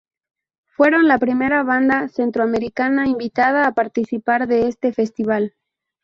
[0.65, 5.53] Fueron la primera banda centroamericana invitada a participar de este festival.